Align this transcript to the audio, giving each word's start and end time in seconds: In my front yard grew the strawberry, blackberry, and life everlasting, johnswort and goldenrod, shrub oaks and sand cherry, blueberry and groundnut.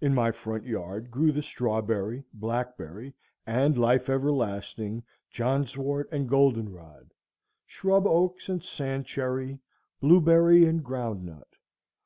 In 0.00 0.14
my 0.14 0.32
front 0.32 0.64
yard 0.64 1.10
grew 1.10 1.32
the 1.32 1.42
strawberry, 1.42 2.24
blackberry, 2.32 3.12
and 3.46 3.76
life 3.76 4.08
everlasting, 4.08 5.02
johnswort 5.30 6.06
and 6.10 6.30
goldenrod, 6.30 7.10
shrub 7.66 8.06
oaks 8.06 8.48
and 8.48 8.64
sand 8.64 9.04
cherry, 9.04 9.58
blueberry 10.00 10.64
and 10.64 10.82
groundnut. 10.82 11.58